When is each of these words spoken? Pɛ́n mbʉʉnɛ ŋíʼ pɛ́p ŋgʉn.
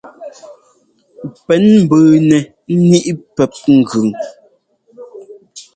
Pɛ́n 1.45 1.63
mbʉʉnɛ 1.83 2.39
ŋíʼ 2.87 3.05
pɛ́p 3.35 3.53
ŋgʉn. 3.77 4.09